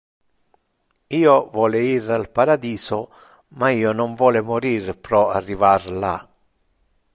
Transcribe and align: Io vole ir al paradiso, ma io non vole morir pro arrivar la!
Io 1.17 1.33
vole 1.57 1.81
ir 1.89 2.07
al 2.15 2.25
paradiso, 2.39 2.99
ma 3.61 3.69
io 3.81 3.91
non 4.01 4.17
vole 4.23 4.41
morir 4.49 4.91
pro 5.05 5.23
arrivar 5.37 5.89
la! 6.01 6.15